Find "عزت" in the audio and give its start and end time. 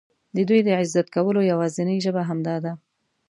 0.79-1.07